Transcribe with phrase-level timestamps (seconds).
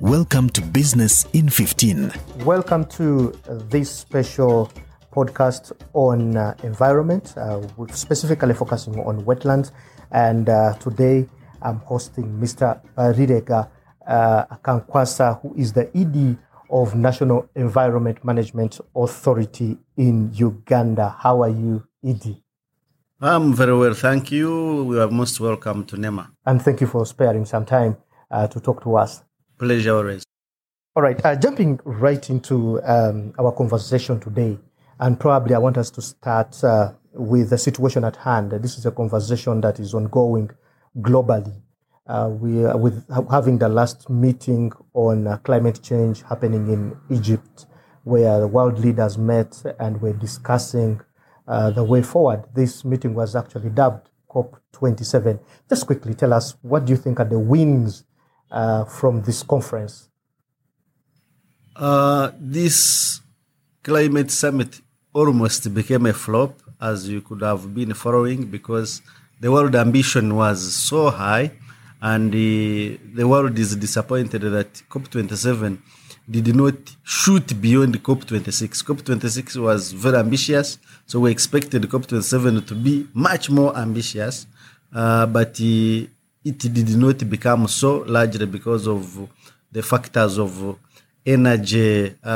[0.00, 2.10] Welcome to Business in 15.
[2.46, 3.32] Welcome to
[3.68, 4.72] this special
[5.12, 9.72] podcast on uh, environment, uh, with specifically focusing on wetlands.
[10.10, 11.28] And uh, today
[11.60, 12.80] I'm hosting Mr.
[12.96, 13.68] Barirega
[14.06, 16.38] uh, Akankwasa, who is the ED
[16.70, 21.14] of National Environment Management Authority in Uganda.
[21.18, 22.38] How are you, ED?
[23.20, 24.94] I'm very well, thank you.
[24.94, 26.30] You are most welcome to NEMA.
[26.46, 27.98] And thank you for sparing some time
[28.30, 29.22] uh, to talk to us.
[29.60, 30.24] Pleasure always.
[30.96, 34.58] All right, uh, jumping right into um, our conversation today,
[34.98, 38.52] and probably I want us to start uh, with the situation at hand.
[38.52, 40.50] This is a conversation that is ongoing
[41.00, 41.60] globally.
[42.06, 47.66] Uh, we are with having the last meeting on uh, climate change happening in Egypt,
[48.04, 51.02] where the world leaders met and were discussing
[51.46, 52.44] uh, the way forward.
[52.54, 55.38] This meeting was actually dubbed COP27.
[55.68, 58.04] Just quickly tell us what do you think are the wins
[58.50, 60.08] uh, from this conference?
[61.76, 63.20] Uh, this
[63.82, 64.80] climate summit
[65.12, 69.02] almost became a flop, as you could have been following, because
[69.40, 71.50] the world ambition was so high,
[72.02, 75.78] and the, the world is disappointed that COP27
[76.30, 78.84] did not shoot beyond COP26.
[78.84, 84.46] COP26 was very ambitious, so we expected COP27 to be much more ambitious,
[84.94, 86.06] uh, but uh,
[86.44, 89.28] it did not become so largely because of
[89.70, 90.78] the factors of
[91.24, 92.28] energy uh,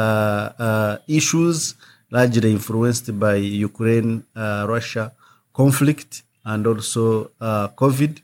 [0.58, 1.74] uh, issues,
[2.10, 5.12] largely influenced by Ukraine uh, Russia
[5.52, 8.20] conflict and also uh, COVID.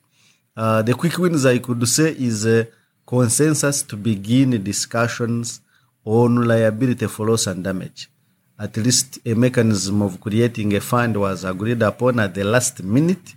[0.57, 2.69] Uh, the quick wins I could say is a
[3.07, 5.61] consensus to begin discussions
[6.05, 8.11] on liability for loss and damage.
[8.59, 13.35] At least a mechanism of creating a fund was agreed upon at the last minute.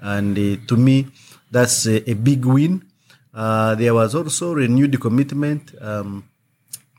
[0.00, 1.06] And uh, to me,
[1.50, 2.82] that's a, a big win.
[3.32, 6.24] Uh, there was also renewed commitment um,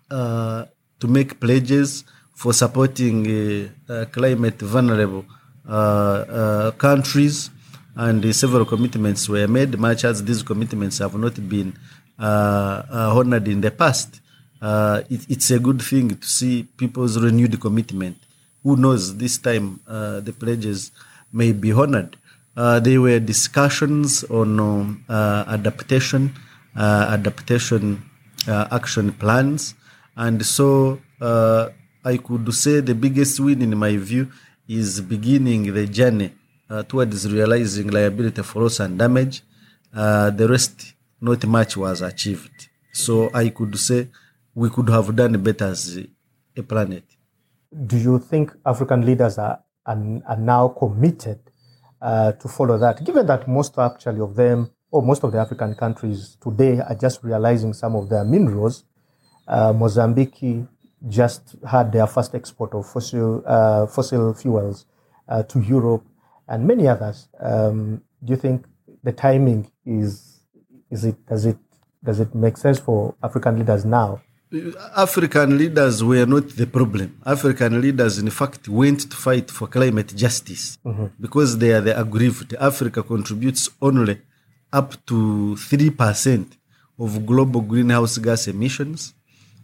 [0.10, 0.66] uh,
[1.00, 2.04] to make pledges
[2.40, 5.26] for supporting uh, uh, climate vulnerable
[5.68, 7.50] uh, uh, countries,
[7.96, 11.74] and several commitments were made, much as these commitments have not been
[12.18, 14.22] honored in the past.
[14.62, 18.18] It, it's a good thing to see people's renewed commitment.
[18.64, 20.92] Who knows, this time the pledges
[21.34, 22.16] may be honored.
[22.60, 26.36] Uh, there were discussions on um, uh, adaptation,
[26.76, 28.04] uh, adaptation
[28.48, 29.76] action plans,
[30.18, 34.30] and so I could say the biggest win, in my view,
[34.68, 36.34] is beginning the journey
[36.90, 39.42] towards realizing liability for loss and damage.
[39.94, 42.68] the rest, not much was achieved.
[42.92, 44.10] So I could say
[44.54, 45.98] we could have done better as
[46.58, 47.06] a planet.
[47.86, 51.40] Do you think African leaders are, are, are now committed
[52.02, 55.76] uh, to follow that, given that most actually of them, or most of the African
[55.76, 58.86] countries today are just realizing some of their minerals.
[59.48, 60.66] Uh, Mozambique
[61.08, 64.86] just had their first export of fossil, uh, fossil fuels
[65.28, 66.04] uh, to Europe
[66.48, 67.28] and many others.
[67.40, 68.66] Um, do you think
[69.04, 70.40] the timing is,
[70.90, 71.58] is it, does it,
[72.04, 74.22] does it make sense for African leaders now
[74.96, 77.22] African leaders were not the problem.
[77.24, 81.06] African leaders, in fact, went to fight for climate justice mm-hmm.
[81.20, 82.56] because they are the aggrieved.
[82.60, 84.20] Africa contributes only
[84.74, 86.46] up to 3%
[86.98, 89.14] of global greenhouse gas emissions,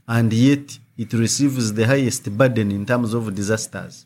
[0.07, 4.05] and yet it receives the highest burden in terms of disasters.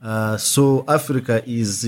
[0.00, 1.84] Uh, so Africa is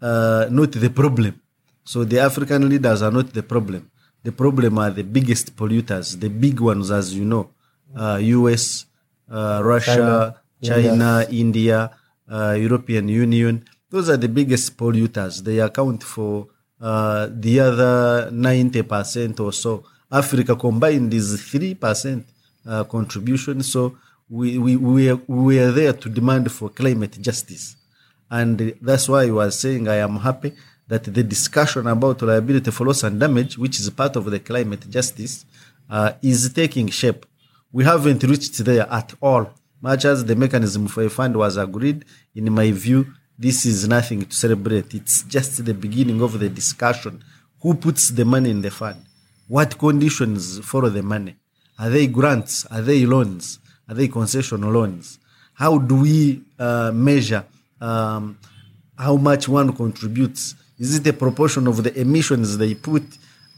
[0.00, 1.38] uh, not the problem.
[1.84, 3.90] So the African leaders are not the problem.
[4.22, 7.50] The problem are the biggest polluters, the big ones, as you know,
[7.96, 8.86] uh, US,
[9.30, 11.90] uh, Russia, China, China India,
[12.30, 13.64] uh, European Union.
[13.88, 15.42] Those are the biggest polluters.
[15.42, 16.48] They account for
[16.80, 19.84] uh, the other 90% or so.
[20.12, 22.24] Africa combined is 3%
[22.66, 23.62] uh, contribution.
[23.62, 23.96] So
[24.28, 27.76] we, we, we, are, we are there to demand for climate justice.
[28.30, 30.52] And that's why I was saying I am happy
[30.90, 34.90] that the discussion about liability for loss and damage, which is part of the climate
[34.90, 35.46] justice,
[35.88, 37.24] uh, is taking shape.
[37.72, 39.44] We haven't reached there at all.
[39.80, 42.04] Much as the mechanism for a fund was agreed,
[42.34, 43.06] in my view,
[43.38, 44.92] this is nothing to celebrate.
[44.92, 47.22] It's just the beginning of the discussion.
[47.62, 49.00] Who puts the money in the fund?
[49.46, 51.36] What conditions follow the money?
[51.78, 52.66] Are they grants?
[52.66, 53.60] Are they loans?
[53.88, 55.20] Are they concession loans?
[55.54, 57.44] How do we uh, measure
[57.80, 58.38] um,
[58.98, 60.56] how much one contributes?
[60.80, 63.02] Is it a proportion of the emissions they put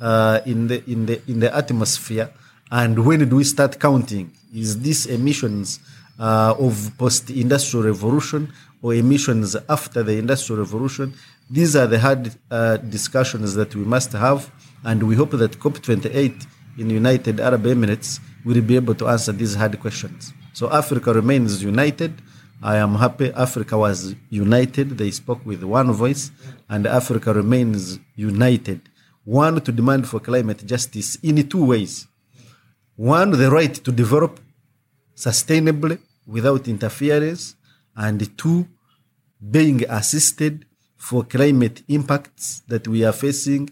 [0.01, 2.29] uh, in the in the in the atmosphere?
[2.71, 4.33] And when do we start counting?
[4.53, 5.79] Is this emissions
[6.19, 8.53] uh, of post-industrial revolution
[8.83, 11.15] or emissions after the industrial revolution?
[11.49, 14.51] These are the hard uh, discussions that we must have,
[14.85, 16.47] and we hope that COP28
[16.79, 20.33] in United Arab Emirates will be able to answer these hard questions.
[20.55, 22.21] So Africa remains united.
[22.63, 24.97] I am happy Africa was united.
[24.97, 26.31] They spoke with one voice,
[26.69, 28.81] and Africa remains united.
[29.25, 32.07] One, to demand for climate justice in two ways.
[32.95, 34.39] One, the right to develop
[35.17, 37.57] sustainably without interference,
[37.97, 38.69] and two,
[39.51, 40.65] being assisted
[40.97, 43.71] for climate impacts that we are facing,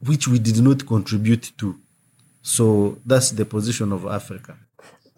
[0.00, 1.78] which we did not contribute to.
[2.40, 4.56] So that's the position of Africa.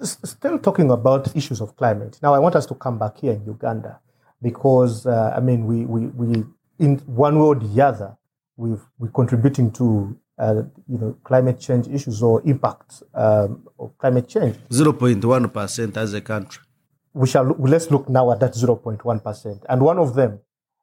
[0.02, 2.18] Still talking about issues of climate.
[2.22, 4.00] Now, I want us to come back here in Uganda
[4.40, 6.44] because, uh, I mean, we, we, we,
[6.78, 8.16] in one way or the other,
[8.56, 14.28] we've, we're contributing to, uh, you know, climate change issues or impacts um, of climate
[14.28, 14.56] change.
[14.70, 16.64] 0.1% as a country.
[17.12, 19.64] we shall let's look now at that 0.1%.
[19.68, 20.40] And one of them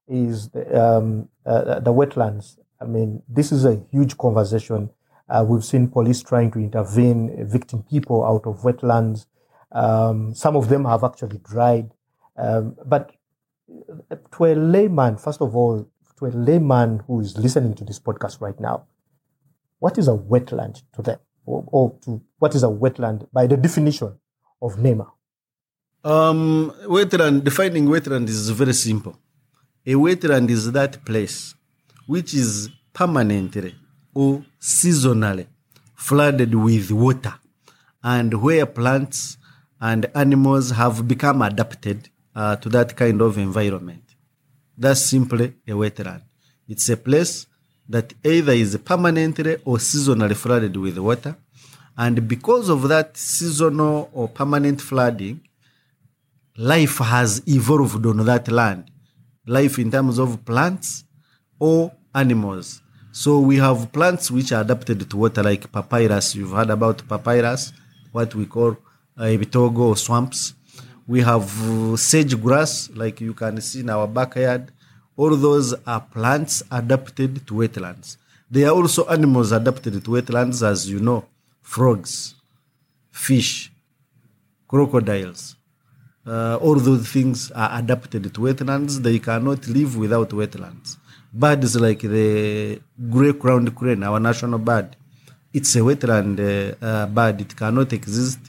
[0.07, 2.57] is the, um, uh, the wetlands.
[2.79, 4.89] I mean, this is a huge conversation.
[5.29, 9.25] Uh, we've seen police trying to intervene, evicting people out of wetlands.
[9.71, 11.91] Um, some of them have actually dried.
[12.37, 13.11] Um, but
[14.33, 15.89] to a layman, first of all,
[16.19, 18.85] to a layman who is listening to this podcast right now,
[19.79, 21.19] what is a wetland to them?
[21.45, 24.17] Or, or to what is a wetland by the definition
[24.61, 25.07] of NEMA?
[26.03, 29.17] Um, wetland, defining wetland is very simple.
[29.85, 31.55] A wetland is that place
[32.07, 33.75] which is permanently
[34.13, 35.47] or seasonally
[35.95, 37.33] flooded with water
[38.03, 39.37] and where plants
[39.79, 44.15] and animals have become adapted uh, to that kind of environment.
[44.77, 46.21] That's simply a wetland.
[46.67, 47.47] It's a place
[47.89, 51.35] that either is permanently or seasonally flooded with water.
[51.97, 55.41] And because of that seasonal or permanent flooding,
[56.57, 58.91] life has evolved on that land.
[59.47, 61.05] Life in terms of plants
[61.59, 62.81] or animals.
[63.23, 66.35] So we have plants which are adapted to water, like papyrus.
[66.35, 67.73] You've heard about papyrus,
[68.11, 68.77] what we call
[69.17, 70.53] uh, swamps.
[71.07, 74.71] We have uh, sage grass, like you can see in our backyard.
[75.15, 78.17] All those are plants adapted to wetlands.
[78.51, 81.25] They are also animals adapted to wetlands, as you know,
[81.63, 82.35] frogs,
[83.09, 83.71] fish,
[84.67, 85.55] crocodiles.
[86.23, 89.01] Uh, all those things are adapted to wetlands.
[89.01, 90.97] They cannot live without wetlands.
[91.37, 92.81] Birds like the
[93.13, 94.95] grey-crowned crane, our national bird,
[95.53, 97.41] it's a wetland uh, uh, bird.
[97.41, 98.39] It cannot exist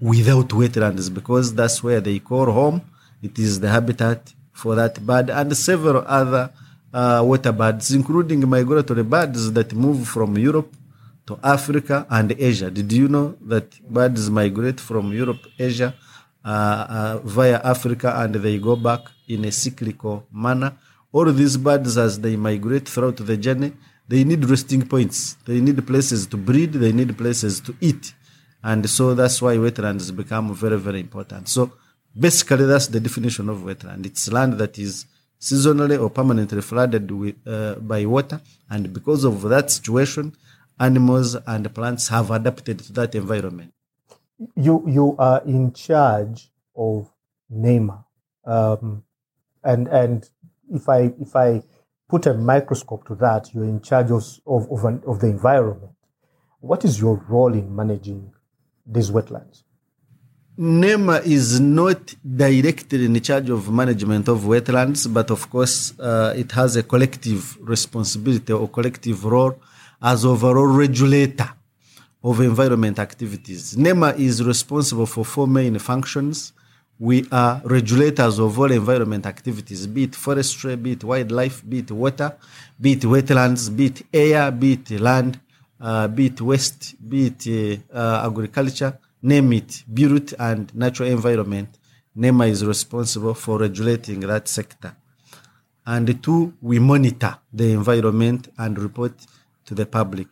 [0.00, 2.80] without wetlands because that's where they call home.
[3.22, 6.50] It is the habitat for that bird and several other
[6.94, 10.72] uh, water birds, including migratory birds that move from Europe
[11.26, 12.70] to Africa and Asia.
[12.70, 15.94] Did you know that birds migrate from Europe, Asia,
[16.42, 20.72] uh, uh, via Africa and they go back in a cyclical manner?
[21.12, 23.72] All these birds, as they migrate throughout the journey,
[24.08, 25.36] they need resting points.
[25.46, 26.72] They need places to breed.
[26.72, 28.14] They need places to eat.
[28.62, 31.48] And so that's why wetlands become very, very important.
[31.48, 31.72] So
[32.18, 34.06] basically, that's the definition of wetland.
[34.06, 35.06] It's land that is
[35.40, 38.40] seasonally or permanently flooded with, uh, by water.
[38.68, 40.36] And because of that situation,
[40.78, 43.72] animals and plants have adapted to that environment.
[44.56, 47.12] you you are in charge of
[47.50, 48.04] NEMA,
[48.46, 49.04] um,
[49.62, 50.28] and and
[50.70, 51.62] if I if I
[52.08, 55.92] put a microscope to that, you're in charge of of of, an, of the environment.
[56.60, 58.32] What is your role in managing
[58.86, 59.62] these wetlands?
[60.56, 66.52] NEMA is not directly in charge of management of wetlands, but of course, uh, it
[66.52, 69.58] has a collective responsibility or collective role
[70.02, 71.48] as overall regulator
[72.22, 73.74] of environment activities.
[73.74, 76.52] NEMA is responsible for four main functions.
[77.00, 81.90] We are regulators of all environment activities, be it forestry, be it wildlife, be it
[81.90, 82.36] water,
[82.78, 85.40] be it wetlands, be it air, be it land,
[85.80, 91.78] uh, be it waste, be it uh, agriculture, name it, built and natural environment.
[92.14, 94.94] NEMA is responsible for regulating that sector.
[95.86, 99.14] And two, we monitor the environment and report
[99.64, 100.28] to the public.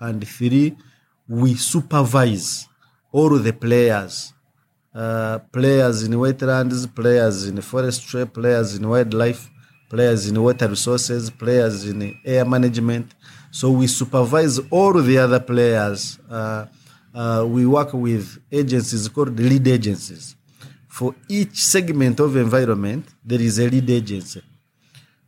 [0.00, 0.76] And three,
[1.28, 2.66] we supervise
[3.12, 4.32] all the players,
[4.98, 9.48] uh, players in wetlands, players in forestry, players in wildlife,
[9.88, 13.14] players in water resources, players in air management.
[13.52, 16.18] So we supervise all the other players.
[16.28, 16.66] Uh,
[17.14, 20.34] uh, we work with agencies called lead agencies.
[20.88, 24.42] For each segment of environment, there is a lead agency.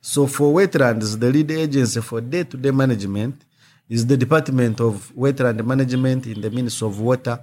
[0.00, 3.44] So for wetlands, the lead agency for day-to-day management
[3.88, 7.38] is the Department of Wetland Management in the Ministry of Water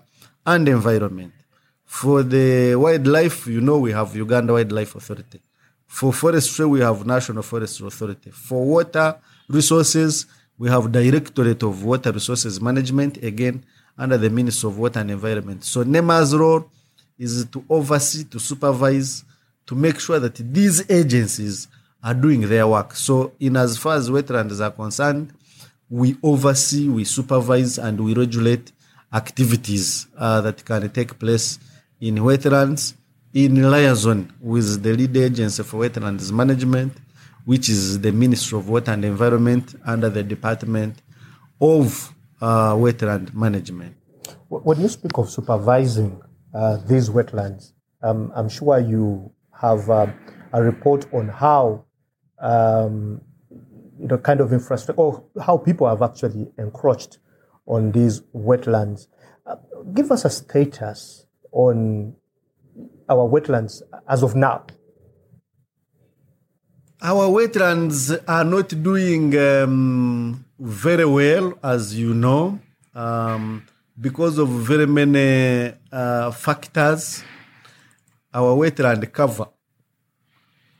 [0.45, 1.31] and Environment.
[1.87, 5.41] For the wildlife, you know we have Uganda Wildlife Authority.
[5.87, 8.29] For forestry, we have National Forestry Authority.
[8.29, 9.17] For water
[9.49, 10.27] resources,
[10.59, 13.63] We have Directorate of Water Resources Management, again,
[13.95, 15.63] under the Ministry of Water and Environment.
[15.63, 16.67] So NEMA's role
[17.19, 19.23] is to oversee, to supervise,
[19.67, 21.67] to make sure that these agencies
[22.03, 22.95] are doing their work.
[22.95, 25.31] So in as far as wetlands are concerned,
[25.89, 28.71] we oversee, we supervise, and we regulate
[29.13, 31.59] activities uh, that can take place
[31.99, 32.93] in wetlands
[33.33, 36.93] in liaison with the lead agency for wetlands management,
[37.45, 41.01] which is the Ministry of Water and Environment under the Department
[41.61, 43.95] of uh, Wetland Management.
[44.49, 46.21] When you speak of supervising
[46.53, 50.13] uh, these wetlands, um, I'm sure you have um,
[50.53, 51.85] a report on how
[52.39, 53.21] um,
[53.99, 57.17] you know kind of infrastructure or how people have actually encroached
[57.65, 59.07] on these wetlands.
[59.45, 59.55] Uh,
[59.93, 62.15] give us a status on
[63.09, 64.65] our wetlands as of now.
[67.01, 72.59] Our wetlands are not doing um, very well, as you know,
[72.95, 73.65] um,
[73.99, 77.23] because of very many uh, factors.
[78.33, 79.47] Our wetland cover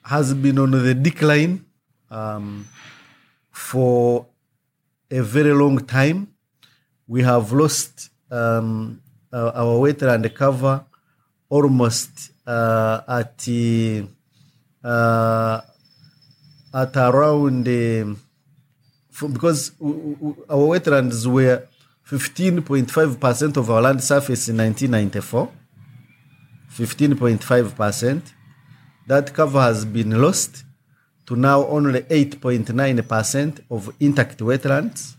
[0.04, 1.66] has been on the decline
[2.10, 2.68] um,
[3.52, 4.26] for
[5.12, 6.34] a very long time.
[7.08, 9.02] We have lost um,
[9.34, 10.86] our wetland cover
[11.50, 13.48] almost uh, at
[14.84, 15.62] uh,
[16.74, 18.16] at around uh,
[19.34, 19.72] because
[20.50, 21.64] our wetlands were
[22.08, 25.52] 15.5% of our land surface in 1994
[26.72, 28.34] 15.5%
[29.08, 30.64] that cover has been lost
[31.26, 35.16] to now only 8.9% of intact wetlands.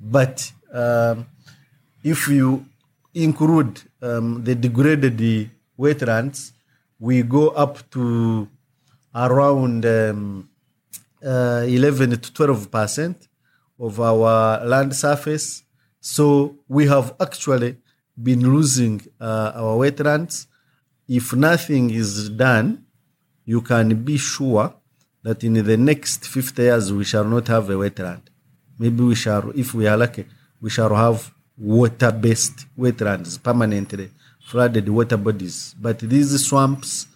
[0.00, 1.26] But um,
[2.02, 2.66] if you
[3.14, 6.52] include um, the degraded wetlands,
[6.98, 8.48] we go up to
[9.14, 10.48] around um,
[11.24, 13.28] uh, 11 to 12 percent
[13.78, 15.64] of our land surface.
[16.00, 17.76] So we have actually
[18.20, 20.46] been losing uh, our wetlands.
[21.08, 22.84] If nothing is done,
[23.44, 24.74] you can be sure
[25.22, 28.22] that in the next 50 years we shall not have a wetland.
[28.78, 30.26] Maybe we shall, if we are lucky,
[30.60, 35.74] we shall have water-based wetlands, permanently flooded water bodies.
[35.80, 37.06] But these swamps,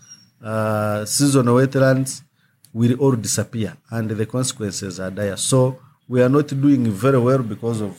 [0.43, 2.23] uh, seasonal wetlands,
[2.73, 5.37] will all disappear, and the consequences are dire.
[5.37, 7.99] So we are not doing very well because of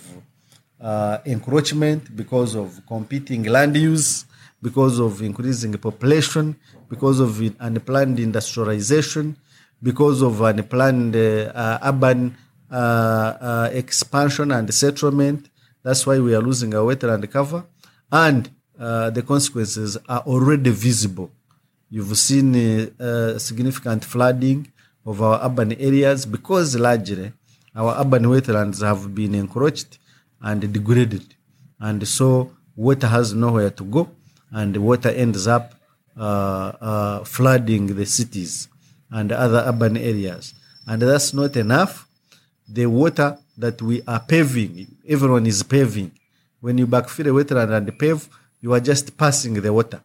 [0.79, 4.25] uh, encroachment, because of competing land use,
[4.61, 6.55] because of increasing population,
[6.89, 9.35] because of unplanned industrialization,
[9.81, 12.37] because of unplanned uh, urban
[12.71, 15.49] uh, uh, expansion and settlement,
[15.87, 17.63] that's why we are losing our wetland cover.
[18.11, 21.31] And uh, the consequences are already visible.
[21.89, 24.69] You've seen uh, uh, significant flooding
[25.05, 27.31] of our urban areas because largely
[27.73, 29.97] our urban wetlands have been encroached
[30.41, 31.35] and degraded.
[31.79, 34.11] And so water has nowhere to go,
[34.51, 35.73] and water ends up
[36.17, 38.67] uh, uh, flooding the cities
[39.09, 40.53] and other urban areas.
[40.85, 42.06] And that's not enough.
[42.67, 44.87] The water that we are paving.
[45.07, 46.11] Everyone is paving.
[46.59, 48.27] When you backfill a wetland and pave,
[48.61, 50.01] you are just passing the water.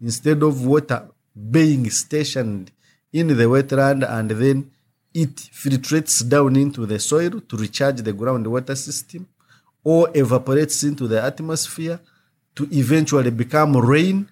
[0.00, 1.08] Instead of water
[1.50, 2.70] being stationed
[3.12, 4.70] in the wetland and then
[5.14, 9.26] it filtrates down into the soil to recharge the groundwater system
[9.84, 11.98] or evaporates into the atmosphere
[12.54, 14.28] to eventually become rain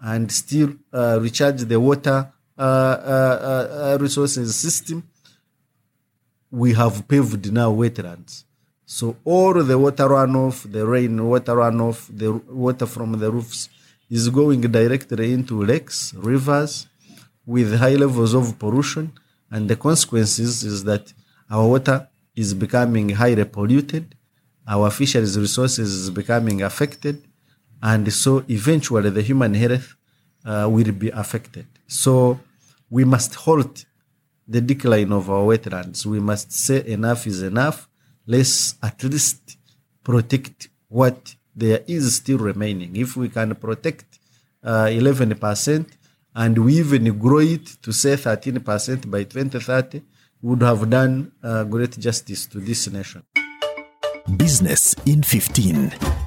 [0.00, 5.02] and still uh, recharge the water uh, uh, uh resources system
[6.52, 8.44] we have paved now wetlands.
[8.84, 13.70] So all the water runoff, the rain water runoff, the water from the roofs
[14.10, 16.86] is going directly into lakes, rivers,
[17.46, 19.12] with high levels of pollution.
[19.50, 21.14] And the consequences is that
[21.50, 24.14] our water is becoming highly polluted,
[24.68, 27.24] our fisheries resources is becoming affected,
[27.82, 29.96] and so eventually the human health
[30.44, 31.66] uh, will be affected.
[31.86, 32.40] So
[32.90, 33.86] we must halt
[34.52, 36.04] the decline of our wetlands.
[36.04, 37.88] We must say enough is enough.
[38.26, 39.56] Let's at least
[40.04, 42.94] protect what there is still remaining.
[42.96, 44.18] If we can protect
[44.62, 45.86] uh, 11%
[46.34, 50.02] and we even grow it to say 13% by 2030,
[50.42, 53.22] we would have done uh, great justice to this nation.
[54.36, 56.21] Business in 15.